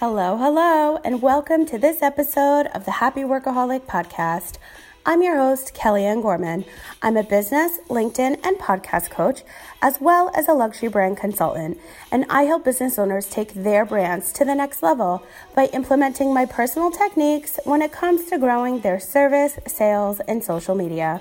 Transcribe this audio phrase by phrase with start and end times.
[0.00, 4.58] Hello, hello, and welcome to this episode of the Happy Workaholic Podcast.
[5.06, 6.64] I'm your host, Kellyanne Gorman.
[7.00, 9.44] I'm a business, LinkedIn, and podcast coach,
[9.80, 11.78] as well as a luxury brand consultant,
[12.10, 15.22] and I help business owners take their brands to the next level
[15.54, 20.74] by implementing my personal techniques when it comes to growing their service, sales, and social
[20.74, 21.20] media.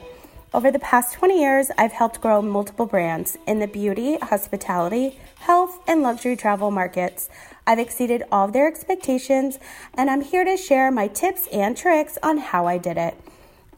[0.51, 5.79] Over the past 20 years, I've helped grow multiple brands in the beauty, hospitality, health,
[5.87, 7.27] and luxury travel markets.
[7.66, 9.59] I've exceeded all of their expectations,
[9.93, 13.16] and I'm here to share my tips and tricks on how I did it.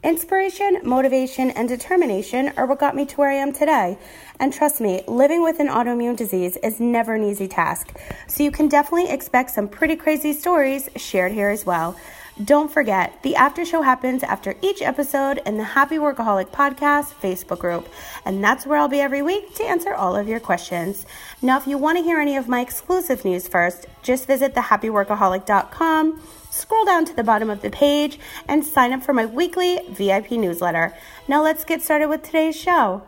[0.02, 3.98] Inspiration, motivation, and determination are what got me to where I am today.
[4.38, 7.96] And trust me, living with an autoimmune disease is never an easy task.
[8.28, 11.96] So you can definitely expect some pretty crazy stories shared here as well.
[12.44, 17.58] Don't forget, the after show happens after each episode in the Happy Workaholic Podcast Facebook
[17.58, 17.88] group,
[18.26, 21.06] and that's where I'll be every week to answer all of your questions.
[21.40, 26.20] Now, if you want to hear any of my exclusive news first, just visit thehappyworkaholic.com,
[26.50, 30.32] scroll down to the bottom of the page, and sign up for my weekly VIP
[30.32, 30.94] newsletter.
[31.26, 33.02] Now, let's get started with today's show.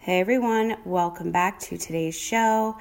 [0.00, 2.76] Hey everyone, welcome back to today's show.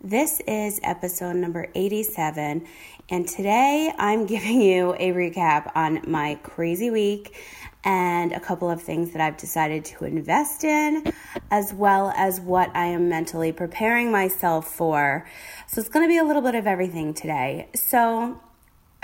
[0.00, 2.66] This is episode number 87,
[3.08, 7.36] and today I'm giving you a recap on my crazy week
[7.84, 11.12] and a couple of things that I've decided to invest in,
[11.52, 15.24] as well as what I am mentally preparing myself for.
[15.68, 17.68] So it's going to be a little bit of everything today.
[17.76, 18.40] So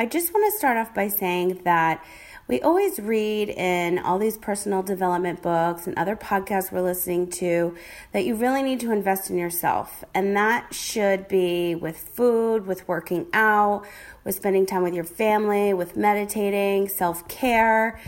[0.00, 2.04] I just want to start off by saying that
[2.52, 7.74] we always read in all these personal development books and other podcasts we're listening to
[8.12, 10.04] that you really need to invest in yourself.
[10.12, 13.86] And that should be with food, with working out,
[14.22, 17.98] with spending time with your family, with meditating, self care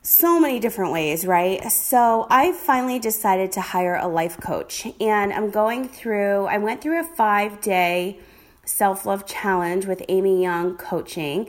[0.00, 1.70] so many different ways, right?
[1.70, 6.80] So I finally decided to hire a life coach and I'm going through, I went
[6.80, 8.20] through a five day
[8.64, 11.48] self love challenge with Amy Young coaching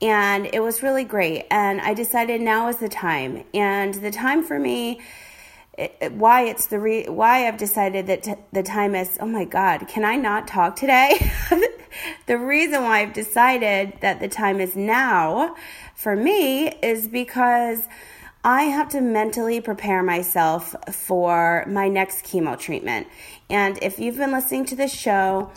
[0.00, 1.46] and it was really great.
[1.50, 3.44] And I decided now is the time.
[3.52, 5.00] And the time for me,
[5.78, 9.44] it, why it's the re- why I've decided that t- the time is oh my
[9.44, 11.32] god can I not talk today
[12.26, 15.54] the reason why I've decided that the time is now
[15.94, 17.88] for me is because
[18.42, 23.06] I have to mentally prepare myself for my next chemo treatment
[23.48, 25.52] and if you've been listening to this show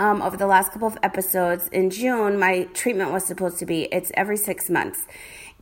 [0.00, 3.82] um, over the last couple of episodes in June, my treatment was supposed to be
[3.92, 5.06] it's every six months.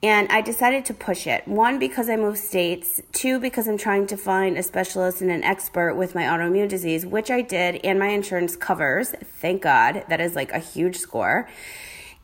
[0.00, 1.46] And I decided to push it.
[1.48, 3.00] One, because I moved states.
[3.10, 7.04] Two, because I'm trying to find a specialist and an expert with my autoimmune disease,
[7.04, 9.10] which I did, and my insurance covers.
[9.10, 10.04] Thank God.
[10.08, 11.48] That is like a huge score.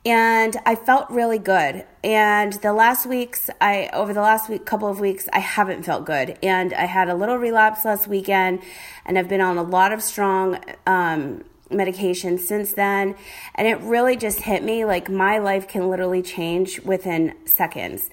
[0.06, 1.84] And I felt really good.
[2.04, 6.04] And the last weeks, I, over the last week, couple of weeks, I haven't felt
[6.04, 6.38] good.
[6.44, 8.60] And I had a little relapse last weekend,
[9.04, 11.42] and I've been on a lot of strong, um,
[11.75, 13.17] medication since then.
[13.55, 18.11] And it really just hit me like my life can literally change within seconds.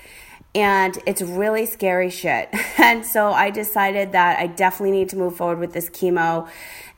[0.54, 2.50] And it's really scary shit.
[2.78, 6.50] And so I decided that I definitely need to move forward with this chemo.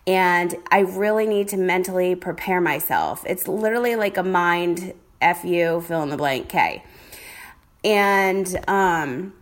[0.08, 3.24] And I really need to mentally prepare myself.
[3.28, 6.84] It's literally like a mind FU, fill in the blank K.
[7.84, 9.34] And um,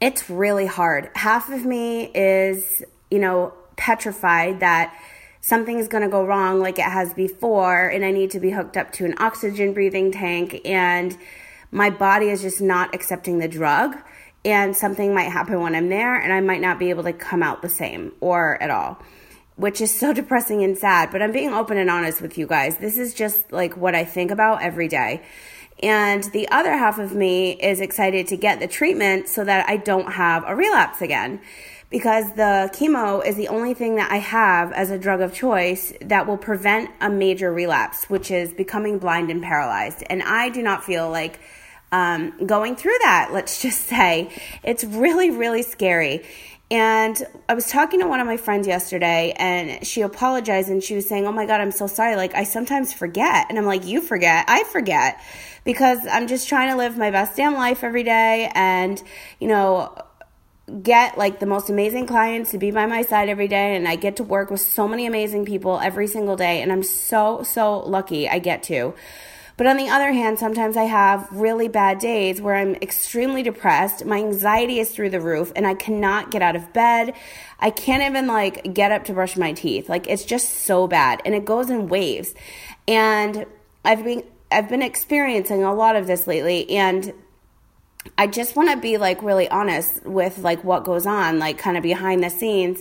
[0.00, 1.10] it's really hard.
[1.14, 4.94] Half of me is, you know, petrified that
[5.40, 8.76] something's going to go wrong like it has before and I need to be hooked
[8.76, 11.16] up to an oxygen breathing tank and
[11.70, 13.96] my body is just not accepting the drug
[14.44, 17.42] and something might happen when I'm there and I might not be able to come
[17.42, 19.02] out the same or at all
[19.56, 22.76] which is so depressing and sad but I'm being open and honest with you guys.
[22.76, 25.22] This is just like what I think about every day.
[25.82, 29.78] And the other half of me is excited to get the treatment so that I
[29.78, 31.40] don't have a relapse again
[31.90, 35.92] because the chemo is the only thing that I have as a drug of choice
[36.02, 40.04] that will prevent a major relapse, which is becoming blind and paralyzed.
[40.08, 41.40] And I do not feel like
[41.90, 44.30] um, going through that, let's just say.
[44.62, 46.24] It's really, really scary.
[46.72, 50.94] And I was talking to one of my friends yesterday and she apologized and she
[50.94, 52.14] was saying, Oh my God, I'm so sorry.
[52.14, 53.46] Like, I sometimes forget.
[53.48, 54.44] And I'm like, You forget.
[54.46, 55.20] I forget
[55.64, 58.52] because I'm just trying to live my best damn life every day.
[58.54, 59.02] And,
[59.40, 59.92] you know,
[60.82, 63.96] get like the most amazing clients to be by my side every day and I
[63.96, 67.80] get to work with so many amazing people every single day and I'm so so
[67.80, 68.94] lucky I get to.
[69.56, 74.06] But on the other hand, sometimes I have really bad days where I'm extremely depressed.
[74.06, 77.12] My anxiety is through the roof and I cannot get out of bed.
[77.58, 79.90] I can't even like get up to brush my teeth.
[79.90, 82.34] Like it's just so bad and it goes in waves.
[82.88, 83.44] And
[83.84, 87.12] I've been I've been experiencing a lot of this lately and
[88.16, 91.76] I just want to be like really honest with like what goes on, like kind
[91.76, 92.80] of behind the scenes.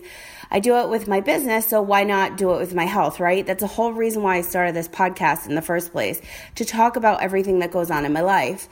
[0.51, 3.45] I do it with my business, so why not do it with my health, right?
[3.45, 6.21] That's the whole reason why I started this podcast in the first place
[6.55, 8.67] to talk about everything that goes on in my life.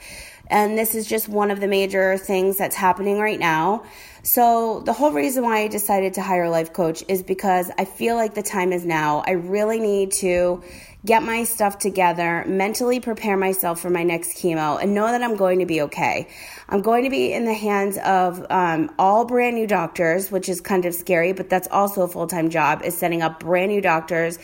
[0.50, 3.84] And this is just one of the major things that's happening right now.
[4.22, 7.84] So, the whole reason why I decided to hire a life coach is because I
[7.84, 9.22] feel like the time is now.
[9.26, 10.62] I really need to
[11.04, 15.36] get my stuff together, mentally prepare myself for my next chemo, and know that I'm
[15.36, 16.28] going to be okay.
[16.68, 20.60] I'm going to be in the hands of um, all brand new doctors, which is
[20.60, 23.80] kind of scary, but that's also a full time job, is setting up brand new
[23.80, 24.38] doctors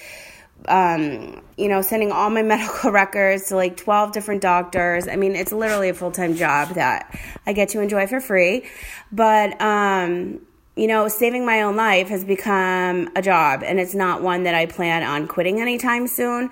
[0.69, 5.09] um, you know, sending all my medical records to like 12 different doctors.
[5.09, 8.65] I mean, it's literally a full time job that I get to enjoy for free.
[9.13, 10.41] But, um,
[10.77, 14.55] you know, saving my own life has become a job, and it's not one that
[14.55, 16.51] I plan on quitting anytime soon.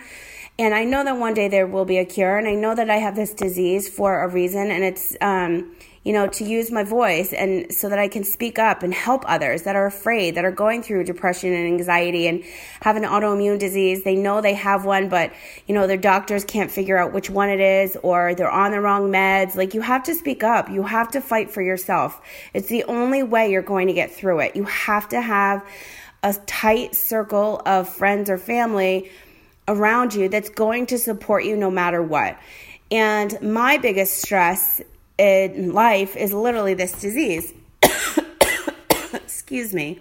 [0.59, 2.89] And I know that one day there will be a cure, and I know that
[2.91, 5.75] I have this disease for a reason, and it's, um,
[6.05, 9.25] you know, to use my voice and so that I can speak up and help
[9.27, 12.43] others that are afraid, that are going through depression and anxiety and
[12.81, 14.03] have an autoimmune disease.
[14.03, 15.33] They know they have one, but,
[15.69, 18.81] you know, their doctors can't figure out which one it is or they're on the
[18.81, 19.55] wrong meds.
[19.55, 20.69] Like, you have to speak up.
[20.69, 22.21] You have to fight for yourself.
[22.53, 24.57] It's the only way you're going to get through it.
[24.57, 25.65] You have to have
[26.25, 29.11] a tight circle of friends or family
[29.69, 32.37] around you that's going to support you no matter what.
[32.91, 34.83] And my biggest stress
[35.23, 37.53] in life is literally this disease.
[39.15, 40.01] Excuse me.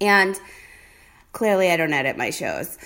[0.00, 0.38] And
[1.32, 2.76] clearly, I don't edit my shows.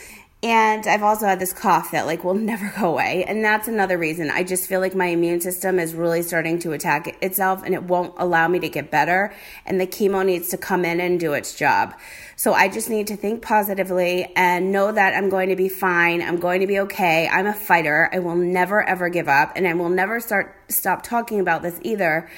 [0.43, 3.25] And I've also had this cough that like will never go away.
[3.27, 4.31] And that's another reason.
[4.31, 7.83] I just feel like my immune system is really starting to attack itself and it
[7.83, 9.35] won't allow me to get better.
[9.67, 11.95] And the chemo needs to come in and do its job.
[12.37, 16.23] So I just need to think positively and know that I'm going to be fine.
[16.23, 17.29] I'm going to be okay.
[17.29, 18.09] I'm a fighter.
[18.13, 21.79] I will never ever give up and I will never start stop talking about this
[21.83, 22.31] either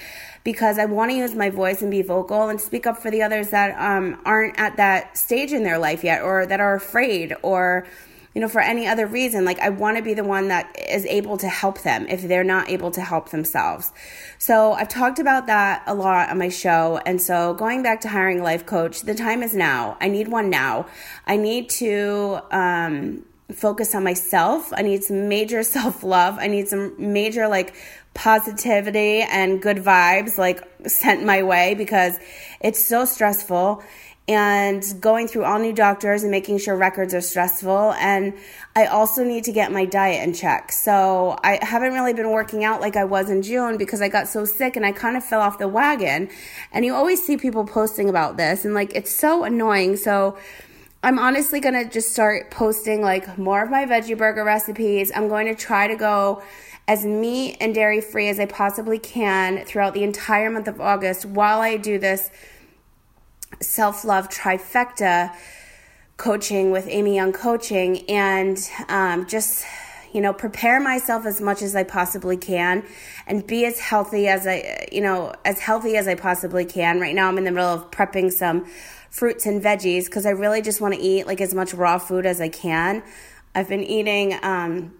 [0.45, 3.23] because I want to use my voice and be vocal and speak up for the
[3.23, 7.35] others that um, aren't at that stage in their life yet or that are afraid
[7.43, 7.87] or
[8.35, 9.45] you know, for any other reason.
[9.45, 12.45] Like, I want to be the one that is able to help them if they're
[12.45, 13.93] not able to help themselves.
[14.39, 17.01] So, I've talked about that a lot on my show.
[17.05, 19.99] And so, going back to hiring a life coach, the time is now.
[20.01, 20.87] I need one now.
[21.27, 24.73] I need to, um, focus on myself.
[24.75, 26.39] I need some major self love.
[26.41, 27.75] I need some major, like,
[28.15, 32.19] positivity and good vibes like sent my way because
[32.61, 33.83] it's so stressful
[34.29, 38.33] and going through all new doctors and making sure records are stressful and
[38.77, 40.71] I also need to get my diet in check.
[40.71, 44.29] So I haven't really been working out like I was in June because I got
[44.29, 46.31] so sick and I kind of fell off the wagon.
[46.73, 49.97] And you always see people posting about this and like it's so annoying.
[49.97, 50.39] So
[51.03, 55.11] I'm honestly going to just start posting like more of my veggie burger recipes.
[55.13, 56.43] I'm going to try to go
[56.89, 61.25] as meat and dairy free as I possibly can throughout the entire month of August
[61.25, 62.31] while I do this
[63.61, 65.35] self love trifecta
[66.17, 68.59] coaching with Amy Young Coaching and
[68.89, 69.65] um, just
[70.13, 72.85] you know prepare myself as much as I possibly can
[73.27, 77.01] and be as healthy as I you know as healthy as I possibly can.
[77.01, 78.67] Right now I'm in the middle of prepping some
[79.11, 82.27] fruits and veggies because I really just want to eat like as much raw food
[82.27, 83.03] as I can.
[83.55, 84.95] I've been eating um,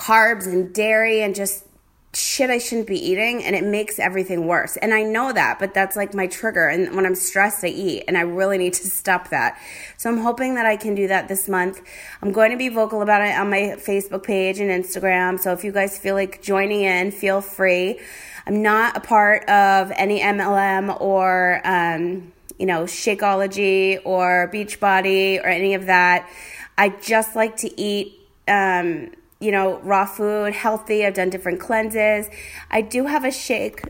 [0.00, 1.64] carbs and dairy and just
[2.12, 4.76] shit I shouldn't be eating and it makes everything worse.
[4.78, 6.66] And I know that, but that's like my trigger.
[6.66, 9.60] And when I'm stressed, I eat and I really need to stop that.
[9.96, 11.80] So I'm hoping that I can do that this month.
[12.22, 15.38] I'm going to be vocal about it on my Facebook page and Instagram.
[15.38, 18.00] So if you guys feel like joining in, feel free.
[18.46, 25.46] I'm not a part of any MLM or, um, you know, Shakeology or Beachbody or
[25.46, 26.28] any of that.
[26.76, 31.04] I just like to eat, um, you know, raw food, healthy.
[31.04, 32.28] I've done different cleanses.
[32.70, 33.82] I do have a shake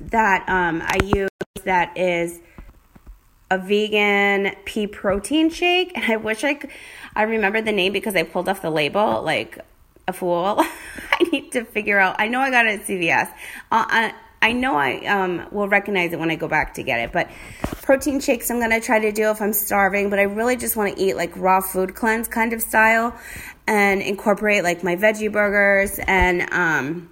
[0.00, 1.30] that um, I use
[1.64, 2.40] that is
[3.50, 6.70] a vegan pea protein shake, and I wish I could,
[7.14, 9.58] I remember the name because I pulled off the label like
[10.08, 10.56] a fool.
[11.12, 12.16] I need to figure out.
[12.18, 13.28] I know I got it at CVS.
[13.70, 17.00] Uh, I, I know I um, will recognize it when I go back to get
[17.00, 17.30] it, but
[17.82, 20.08] protein shakes I'm gonna try to do if I'm starving.
[20.08, 23.14] But I really just want to eat like raw food cleanse kind of style,
[23.66, 27.10] and incorporate like my veggie burgers and um,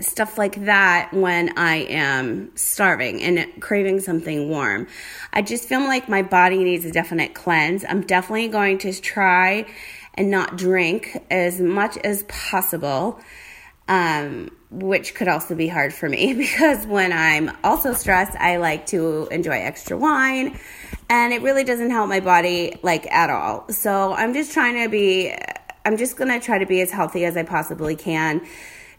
[0.00, 4.88] stuff like that when I am starving and craving something warm.
[5.32, 7.84] I just feel like my body needs a definite cleanse.
[7.88, 9.66] I'm definitely going to try
[10.14, 13.20] and not drink as much as possible.
[13.88, 18.86] Um, which could also be hard for me because when I'm also stressed, I like
[18.86, 20.58] to enjoy extra wine
[21.08, 23.70] and it really doesn't help my body like at all.
[23.70, 25.34] So I'm just trying to be
[25.84, 28.46] I'm just going to try to be as healthy as I possibly can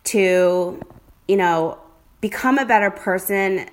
[0.05, 0.81] to,
[1.27, 1.77] you know,
[2.19, 3.69] become a better person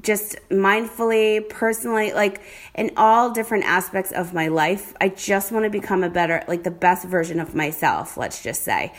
[0.00, 2.40] just mindfully, personally, like
[2.74, 4.94] in all different aspects of my life.
[5.00, 8.62] I just want to become a better, like the best version of myself, let's just
[8.62, 8.92] say.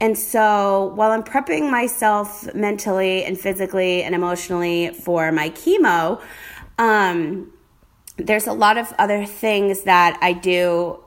[0.00, 6.20] And so while I'm prepping myself mentally and physically and emotionally for my chemo,
[6.78, 7.52] um,
[8.16, 10.98] there's a lot of other things that I do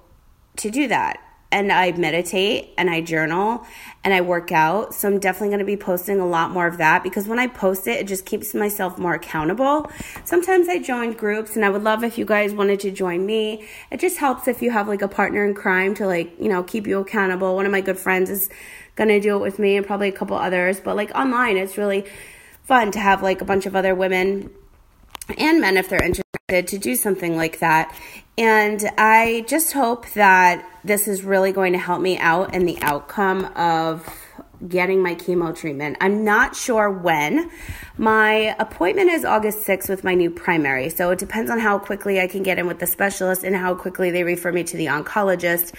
[0.58, 1.20] to do that
[1.52, 3.66] and I meditate and I journal
[4.08, 4.96] and I work out.
[4.96, 7.48] So I'm definitely going to be posting a lot more of that because when I
[7.48, 9.92] post it, it just keeps myself more accountable.
[10.24, 13.68] Sometimes I join groups and I would love if you guys wanted to join me.
[13.92, 16.64] It just helps if you have like a partner in crime to like, you know,
[16.64, 17.54] keep you accountable.
[17.54, 18.50] One of my good friends is
[18.96, 21.78] going to do it with me and probably a couple others, but like online, it's
[21.78, 22.06] really
[22.64, 24.50] fun to have like a bunch of other women
[25.38, 27.94] and men if they're interested to do something like that.
[28.38, 32.78] And I just hope that this is really going to help me out in the
[32.82, 34.08] outcome of
[34.66, 35.98] getting my chemo treatment.
[36.02, 37.50] I'm not sure when.
[37.98, 40.90] My appointment is August 6th with my new primary.
[40.90, 43.76] So it depends on how quickly I can get in with the specialist and how
[43.76, 45.74] quickly they refer me to the oncologist.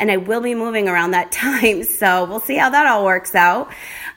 [0.00, 1.84] And I will be moving around that time.
[1.84, 3.70] So we'll see how that all works out.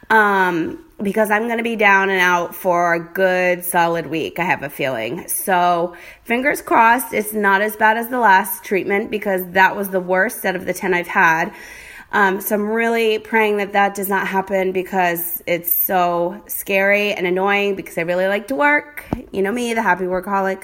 [0.10, 4.46] Um, because I'm going to be down and out for a good solid week, I
[4.46, 5.28] have a feeling.
[5.28, 10.00] So, fingers crossed, it's not as bad as the last treatment because that was the
[10.00, 11.54] worst out of the 10 I've had.
[12.12, 17.28] Um, so, I'm really praying that that does not happen because it's so scary and
[17.28, 19.06] annoying because I really like to work.
[19.32, 20.64] You know me, the happy workaholic.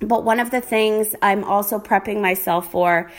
[0.00, 3.10] But one of the things I'm also prepping myself for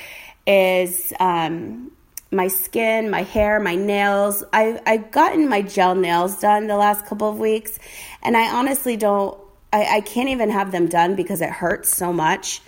[0.47, 1.91] is um,
[2.31, 4.43] my skin, my hair, my nails.
[4.53, 7.79] I I've gotten my gel nails done the last couple of weeks,
[8.21, 9.37] and I honestly don't.
[9.71, 12.61] I, I can't even have them done because it hurts so much.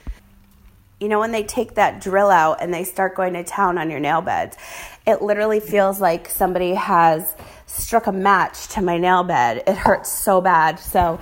[1.02, 3.90] You know, when they take that drill out and they start going to town on
[3.90, 4.56] your nail beds,
[5.08, 9.64] it literally feels like somebody has struck a match to my nail bed.
[9.66, 10.80] It hurts so bad.
[10.80, 11.20] So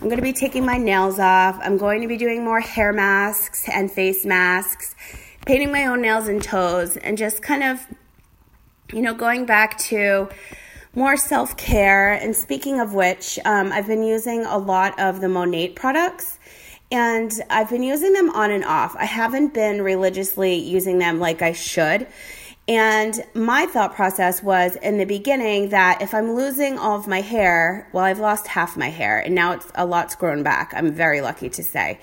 [0.00, 1.58] I'm going to be taking my nails off.
[1.62, 4.94] I'm going to be doing more hair masks and face masks
[5.46, 7.80] painting my own nails and toes and just kind of,
[8.92, 10.28] you know, going back to
[10.94, 12.12] more self care.
[12.12, 16.38] And speaking of which, um, I've been using a lot of the Monat products
[16.92, 18.94] and I've been using them on and off.
[18.96, 22.06] I haven't been religiously using them like I should.
[22.68, 27.22] And my thought process was in the beginning that if I'm losing all of my
[27.22, 30.72] hair, well, I've lost half my hair and now it's a lot's grown back.
[30.76, 31.98] I'm very lucky to say.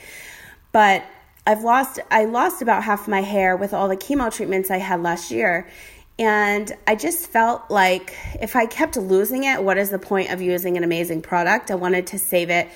[0.72, 1.05] But
[1.46, 5.01] I've lost I lost about half my hair with all the chemo treatments I had
[5.01, 5.69] last year.
[6.17, 10.41] And I just felt like if I kept losing it, what is the point of
[10.41, 11.72] using an amazing product?
[11.72, 12.67] I wanted to save it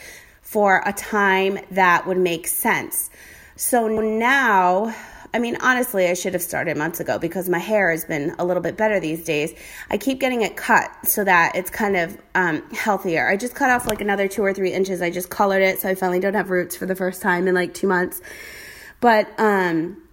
[0.53, 3.09] for a time that would make sense.
[3.55, 4.93] So now,
[5.33, 8.45] I mean, honestly, I should have started months ago because my hair has been a
[8.45, 9.51] little bit better these days.
[9.89, 13.27] I keep getting it cut so that it's kind of um, healthier.
[13.27, 15.01] I just cut off like another two or three inches.
[15.01, 17.55] I just colored it so I finally don't have roots for the first time in
[17.55, 18.21] like two months.
[19.01, 20.03] But um,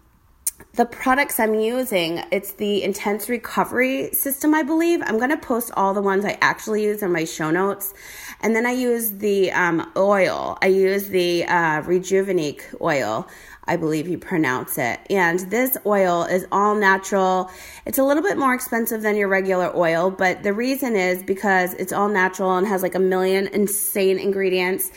[0.74, 5.02] the products I'm using, it's the Intense Recovery System, I believe.
[5.02, 7.92] I'm going to post all the ones I actually use in my show notes.
[8.40, 10.58] And then I use the um, oil.
[10.62, 13.28] I use the uh, Rejuvenique oil.
[13.66, 14.98] I believe you pronounce it.
[15.10, 17.50] And this oil is all natural.
[17.86, 21.74] It's a little bit more expensive than your regular oil, but the reason is because
[21.74, 24.90] it's all natural and has like a million insane ingredients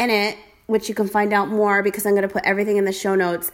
[0.00, 0.36] in it
[0.66, 3.14] which you can find out more because I'm going to put everything in the show
[3.14, 3.50] notes.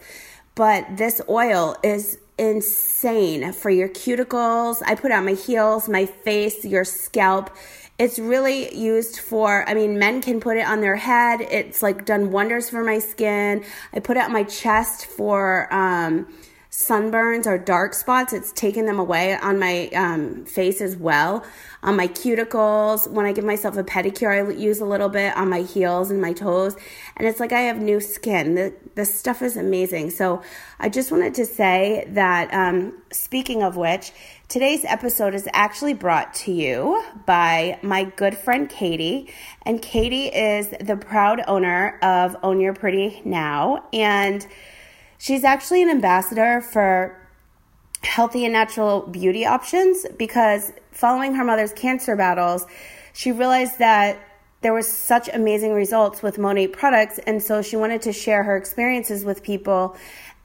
[0.55, 4.81] But this oil is insane for your cuticles.
[4.85, 7.51] I put on my heels, my face, your scalp.
[7.99, 11.41] It's really used for, I mean, men can put it on their head.
[11.41, 13.63] It's like done wonders for my skin.
[13.93, 16.27] I put it on my chest for, um,
[16.73, 18.33] sunburns or dark spots.
[18.33, 21.45] It's taken them away on my um, face as well.
[21.83, 25.49] On my cuticles, when I give myself a pedicure, I use a little bit on
[25.49, 26.75] my heels and my toes.
[27.15, 28.55] And it's like I have new skin.
[28.55, 30.09] The, the stuff is amazing.
[30.09, 30.41] So
[30.79, 34.11] I just wanted to say that, um, speaking of which,
[34.53, 39.33] today's episode is actually brought to you by my good friend Katie.
[39.63, 43.83] And Katie is the proud owner of Own Your Pretty Now.
[43.91, 44.45] And
[45.23, 47.17] She's actually an ambassador for
[48.01, 52.65] healthy and natural beauty options because following her mother's cancer battles,
[53.13, 54.19] she realized that
[54.59, 58.57] there was such amazing results with Monat products and so she wanted to share her
[58.57, 59.95] experiences with people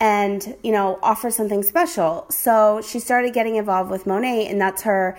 [0.00, 2.26] and, you know, offer something special.
[2.30, 5.18] So she started getting involved with Monat and that's her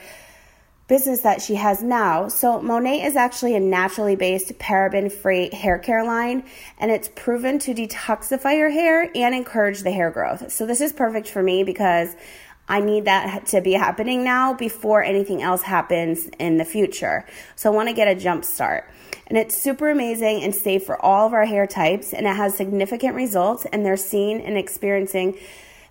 [0.88, 2.28] business that she has now.
[2.28, 6.44] So, Monat is actually a naturally based paraben free hair care line,
[6.80, 10.52] and it's proven to detoxify your hair and encourage the hair growth.
[10.52, 12.16] So, this is perfect for me because
[12.70, 17.26] I need that to be happening now before anything else happens in the future.
[17.56, 18.88] So I want to get a jump start.
[19.28, 22.56] And it's super amazing and safe for all of our hair types, and it has
[22.56, 25.38] significant results, and they're seen and experiencing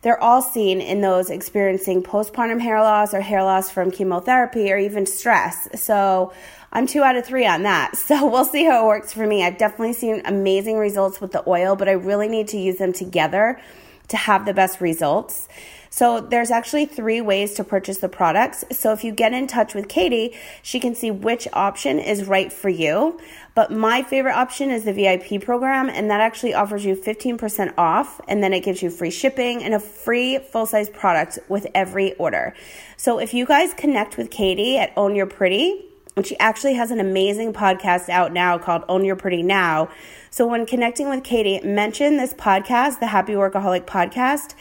[0.02, 4.78] they're all seen in those experiencing postpartum hair loss or hair loss from chemotherapy or
[4.78, 5.68] even stress.
[5.74, 6.32] So
[6.72, 7.96] I'm two out of three on that.
[8.08, 9.44] So we'll see how it works for me.
[9.44, 12.92] I've definitely seen amazing results with the oil, but I really need to use them
[12.92, 13.60] together
[14.08, 15.48] to have the best results.
[15.90, 18.64] So there's actually three ways to purchase the products.
[18.70, 22.52] So if you get in touch with Katie, she can see which option is right
[22.52, 23.18] for you.
[23.54, 28.20] But my favorite option is the VIP program, and that actually offers you 15% off,
[28.28, 32.14] and then it gives you free shipping and a free full size product with every
[32.14, 32.54] order.
[32.96, 35.87] So if you guys connect with Katie at Own Your Pretty,
[36.18, 39.88] and she actually has an amazing podcast out now called Own Your Pretty Now.
[40.30, 44.54] So when connecting with Katie, mention this podcast, the Happy Workaholic Podcast,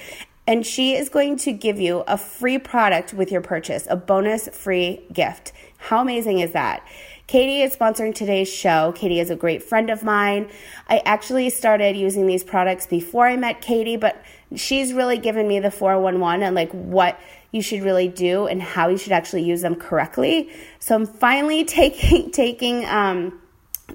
[0.45, 4.47] and she is going to give you a free product with your purchase, a bonus
[4.49, 5.51] free gift.
[5.79, 6.87] How amazing is that?
[7.27, 8.93] Katie is sponsoring today's show.
[8.93, 10.49] Katie is a great friend of mine.
[10.87, 14.23] I actually started using these products before I met Katie, but
[14.55, 17.19] she's really given me the 411 and like what
[17.51, 20.49] you should really do and how you should actually use them correctly.
[20.79, 23.41] So I'm finally taking taking um,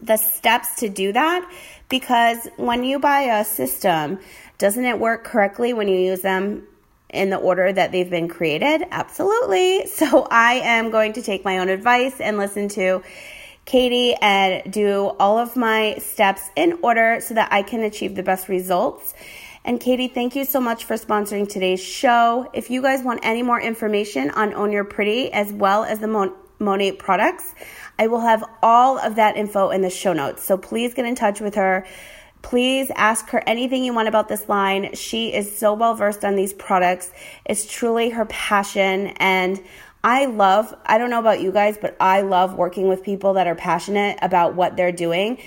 [0.03, 1.51] the steps to do that
[1.89, 4.19] because when you buy a system,
[4.59, 6.67] doesn't it work correctly when you use them
[7.13, 8.85] in the order that they've been created?
[8.91, 9.87] Absolutely.
[10.03, 13.03] So I am going to take my own advice and listen to
[13.65, 18.23] Katie and do all of my steps in order so that I can achieve the
[18.23, 19.15] best results.
[19.65, 22.51] And Katie, thank you so much for sponsoring today's show.
[22.53, 26.09] If you guys want any more information on Own Your Pretty as well as the
[26.09, 27.55] Mon- Monat products,
[27.99, 30.43] I will have all of that info in the show notes.
[30.43, 31.87] So please get in touch with her.
[32.43, 34.95] Please ask her anything you want about this line.
[34.95, 37.11] She is so well versed on these products.
[37.45, 39.09] It's truly her passion.
[39.17, 39.63] And
[40.05, 43.47] I love, I don't know about you guys, but I love working with people that
[43.47, 45.39] are passionate about what they're doing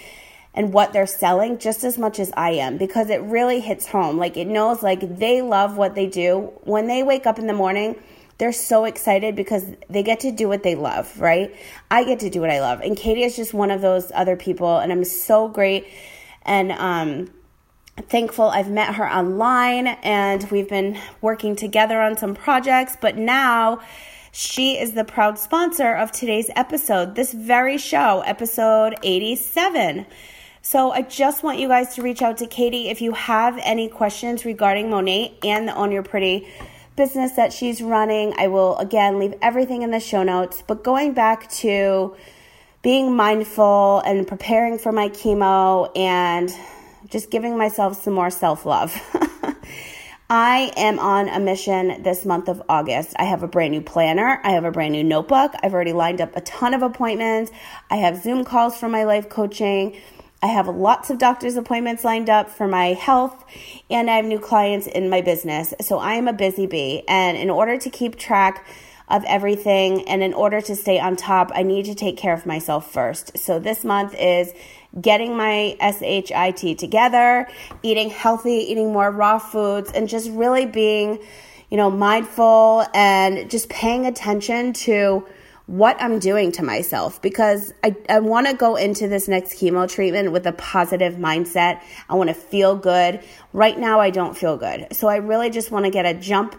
[0.53, 4.17] and what they're selling just as much as I am because it really hits home.
[4.17, 6.53] Like it knows like they love what they do.
[6.63, 7.96] When they wake up in the morning,
[8.37, 11.53] they're so excited because they get to do what they love, right?
[11.91, 12.79] I get to do what I love.
[12.79, 15.85] And Katie is just one of those other people and I'm so great
[16.46, 17.31] and um,
[18.10, 22.98] thankful I've met her online and we've been working together on some projects.
[23.00, 23.81] But now
[24.31, 30.05] she is the proud sponsor of today's episode, this very show, episode 87.
[30.62, 33.88] So I just want you guys to reach out to Katie if you have any
[33.88, 36.48] questions regarding Monat and the Own Your Pretty
[36.96, 38.34] business that she's running.
[38.38, 40.64] I will again leave everything in the show notes.
[40.66, 42.16] But going back to
[42.85, 46.55] being mindful and preparing for my chemo and
[47.09, 48.93] just giving myself some more self love.
[50.29, 53.15] I am on a mission this month of August.
[53.17, 54.39] I have a brand new planner.
[54.43, 55.53] I have a brand new notebook.
[55.63, 57.51] I've already lined up a ton of appointments.
[57.89, 60.00] I have Zoom calls for my life coaching.
[60.43, 63.45] I have lots of doctor's appointments lined up for my health,
[63.89, 65.74] and I have new clients in my business.
[65.81, 67.03] So I am a busy bee.
[67.07, 68.63] And in order to keep track
[69.07, 70.07] of everything.
[70.07, 73.37] And in order to stay on top, I need to take care of myself first.
[73.37, 74.53] So this month is
[75.00, 77.48] getting my SHIT together,
[77.83, 81.20] eating healthy, eating more raw foods, and just really being,
[81.70, 85.27] you know, mindful and just paying attention to
[85.68, 89.89] what I'm doing to myself because I, I want to go into this next chemo
[89.89, 91.81] treatment with a positive mindset.
[92.07, 93.22] I want to feel good.
[93.51, 94.87] Right now, I don't feel good.
[94.96, 96.55] So I really just want to get a jump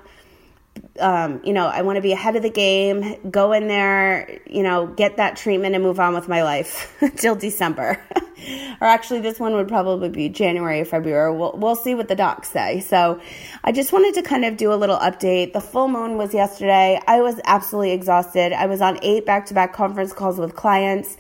[0.99, 4.63] um, you know, I want to be ahead of the game, go in there, you
[4.63, 8.01] know, get that treatment and move on with my life until December.
[8.81, 11.37] or actually, this one would probably be January February.
[11.37, 12.81] We'll, we'll see what the docs say.
[12.81, 13.21] So
[13.65, 15.53] I just wanted to kind of do a little update.
[15.53, 17.01] The full moon was yesterday.
[17.07, 18.53] I was absolutely exhausted.
[18.53, 21.17] I was on eight back to back conference calls with clients,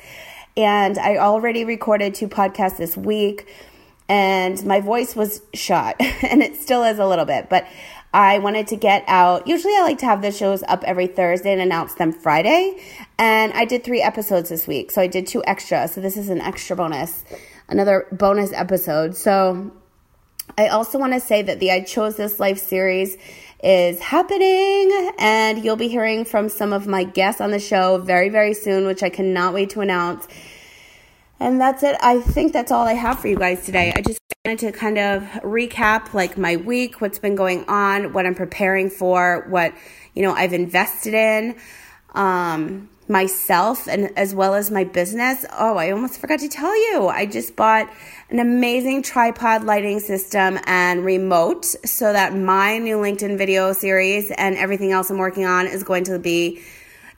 [0.57, 3.49] and I already recorded two podcasts this week.
[4.09, 7.67] And my voice was shot, and it still is a little bit, but
[8.12, 9.47] I wanted to get out.
[9.47, 12.81] Usually, I like to have the shows up every Thursday and announce them Friday.
[13.19, 14.90] And I did three episodes this week.
[14.90, 15.87] So I did two extra.
[15.88, 17.25] So this is an extra bonus,
[17.69, 19.16] another bonus episode.
[19.16, 19.71] So
[20.57, 23.19] I also want to say that the I Chose This Life series
[23.62, 25.12] is happening.
[25.19, 28.87] And you'll be hearing from some of my guests on the show very, very soon,
[28.87, 30.27] which I cannot wait to announce.
[31.38, 31.97] And that's it.
[32.01, 33.92] I think that's all I have for you guys today.
[33.95, 34.21] I just
[34.55, 39.47] to kind of recap like my week, what's been going on, what I'm preparing for,
[39.49, 39.75] what,
[40.15, 41.57] you know, I've invested in.
[42.15, 45.45] um, myself and as well as my business.
[45.57, 47.07] Oh, I almost forgot to tell you.
[47.09, 47.89] I just bought
[48.31, 54.57] an amazing tripod lighting system and remote so that my new LinkedIn video series and
[54.57, 56.63] everything else I'm working on is going to be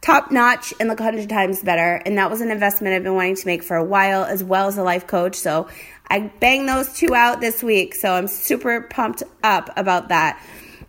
[0.01, 2.03] top notch and look 100 times better.
[2.05, 4.69] And that was an investment I've been wanting to make for a while, as well
[4.69, 5.37] as a life coach.
[5.37, 5.69] So
[6.11, 7.95] I banged those two out this week.
[7.95, 10.43] So I'm super pumped up about that.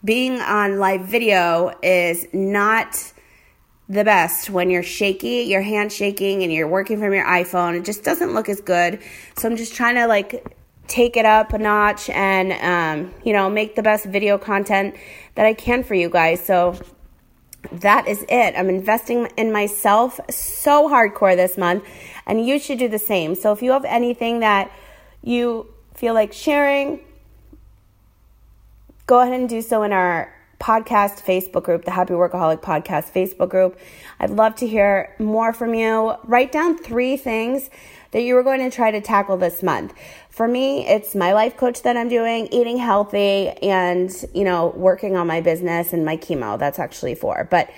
[0.04, 3.14] Being on live video is not
[3.90, 7.76] the best when you're shaky, your hand shaking, and you're working from your iPhone.
[7.78, 9.02] It just doesn't look as good.
[9.38, 10.56] So I'm just trying to like
[10.88, 14.96] take it up a notch and um, you know make the best video content
[15.36, 16.46] that I can for you guys.
[16.46, 16.80] So
[17.72, 18.56] that is it.
[18.56, 21.84] I'm investing in myself so hardcore this month,
[22.26, 23.36] and you should do the same.
[23.36, 24.72] So if you have anything that
[25.24, 27.02] you feel like sharing,
[29.06, 33.50] go ahead and do so in our podcast Facebook group, the Happy Workaholic Podcast Facebook
[33.50, 33.80] group.
[34.20, 36.16] I'd love to hear more from you.
[36.26, 37.70] Write down three things
[38.12, 39.94] that you are going to try to tackle this month.
[40.30, 45.16] For me, it's my life coach that I'm doing, eating healthy, and, you know, working
[45.16, 46.58] on my business and my chemo.
[46.58, 47.48] That's actually four.
[47.50, 47.70] But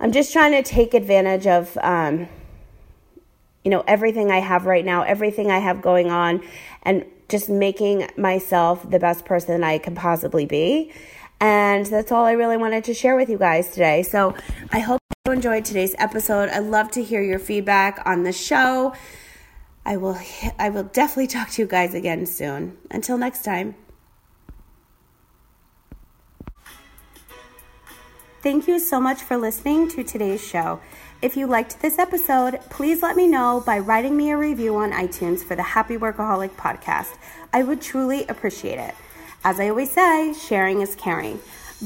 [0.00, 2.28] I'm just trying to take advantage of, um,
[3.64, 6.42] you know, everything I have right now, everything I have going on,
[6.82, 10.92] and just making myself the best person I can possibly be.
[11.40, 14.02] And that's all I really wanted to share with you guys today.
[14.02, 14.36] So
[14.70, 16.48] I hope you enjoyed today's episode.
[16.50, 18.94] I'd love to hear your feedback on the show.
[19.84, 20.18] I will
[20.58, 22.78] I will definitely talk to you guys again soon.
[22.90, 23.74] Until next time.
[28.42, 30.80] Thank you so much for listening to today's show.
[31.22, 34.90] If you liked this episode, please let me know by writing me a review on
[34.90, 37.16] iTunes for the Happy Workaholic podcast.
[37.52, 38.96] I would truly appreciate it.
[39.44, 41.38] As I always say, sharing is caring.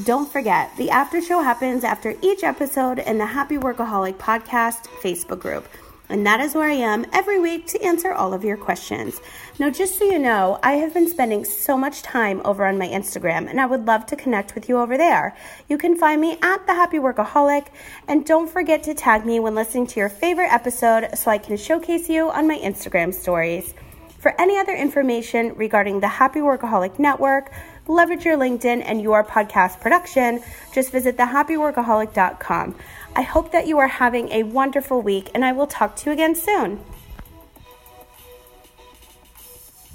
[0.03, 5.39] Don't forget, the after show happens after each episode in the Happy Workaholic Podcast Facebook
[5.39, 5.67] group.
[6.09, 9.19] And that is where I am every week to answer all of your questions.
[9.59, 12.87] Now, just so you know, I have been spending so much time over on my
[12.87, 15.35] Instagram, and I would love to connect with you over there.
[15.67, 17.67] You can find me at The Happy Workaholic,
[18.07, 21.57] and don't forget to tag me when listening to your favorite episode so I can
[21.57, 23.73] showcase you on my Instagram stories.
[24.19, 27.51] For any other information regarding the Happy Workaholic Network,
[27.87, 30.41] leverage your LinkedIn and your podcast production,
[30.73, 32.75] just visit thehappyworkaholic.com.
[33.17, 36.11] I hope that you are having a wonderful week, and I will talk to you
[36.11, 36.81] again soon.